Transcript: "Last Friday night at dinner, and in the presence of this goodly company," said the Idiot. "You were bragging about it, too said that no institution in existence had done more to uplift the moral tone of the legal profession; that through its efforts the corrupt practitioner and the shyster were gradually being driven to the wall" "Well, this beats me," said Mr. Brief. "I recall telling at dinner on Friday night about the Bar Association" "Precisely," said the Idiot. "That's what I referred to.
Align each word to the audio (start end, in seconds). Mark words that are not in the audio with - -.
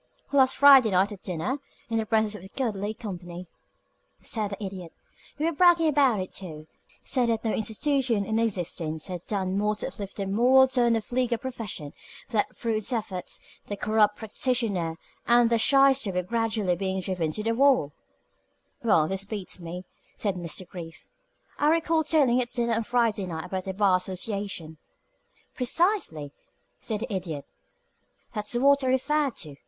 "Last 0.31 0.55
Friday 0.57 0.89
night 0.89 1.11
at 1.11 1.21
dinner, 1.21 1.51
and 1.87 1.91
in 1.91 1.97
the 1.99 2.07
presence 2.07 2.33
of 2.33 2.41
this 2.41 2.49
goodly 2.57 2.95
company," 2.95 3.45
said 4.19 4.49
the 4.49 4.63
Idiot. 4.65 4.91
"You 5.37 5.45
were 5.45 5.51
bragging 5.51 5.89
about 5.89 6.19
it, 6.19 6.31
too 6.31 6.65
said 7.03 7.29
that 7.29 7.45
no 7.45 7.51
institution 7.53 8.25
in 8.25 8.39
existence 8.39 9.05
had 9.05 9.23
done 9.27 9.59
more 9.59 9.75
to 9.75 9.89
uplift 9.89 10.17
the 10.17 10.25
moral 10.25 10.67
tone 10.67 10.95
of 10.95 11.07
the 11.07 11.13
legal 11.13 11.37
profession; 11.37 11.93
that 12.29 12.55
through 12.57 12.77
its 12.77 12.91
efforts 12.91 13.39
the 13.67 13.77
corrupt 13.77 14.15
practitioner 14.15 14.97
and 15.27 15.51
the 15.51 15.59
shyster 15.59 16.11
were 16.11 16.23
gradually 16.23 16.75
being 16.75 17.01
driven 17.01 17.31
to 17.33 17.43
the 17.43 17.53
wall" 17.53 17.93
"Well, 18.83 19.07
this 19.07 19.23
beats 19.23 19.59
me," 19.59 19.85
said 20.17 20.33
Mr. 20.33 20.67
Brief. 20.67 21.07
"I 21.59 21.69
recall 21.69 22.03
telling 22.03 22.41
at 22.41 22.51
dinner 22.53 22.73
on 22.73 22.85
Friday 22.85 23.27
night 23.27 23.45
about 23.45 23.65
the 23.65 23.73
Bar 23.75 23.97
Association" 23.97 24.77
"Precisely," 25.53 26.31
said 26.79 27.01
the 27.01 27.13
Idiot. 27.13 27.45
"That's 28.33 28.55
what 28.55 28.83
I 28.83 28.87
referred 28.87 29.35
to. 29.41 29.57